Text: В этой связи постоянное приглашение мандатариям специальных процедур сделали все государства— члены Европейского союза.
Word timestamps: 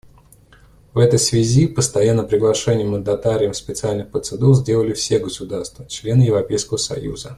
В 0.95 0.97
этой 0.97 1.19
связи 1.19 1.67
постоянное 1.67 2.25
приглашение 2.25 2.87
мандатариям 2.87 3.53
специальных 3.53 4.09
процедур 4.09 4.55
сделали 4.55 4.93
все 4.93 5.19
государства— 5.19 5.85
члены 5.87 6.23
Европейского 6.23 6.77
союза. 6.79 7.29